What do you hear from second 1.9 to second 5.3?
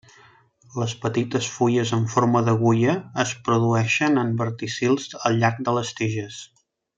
en forma d'agulla es produeixen en verticils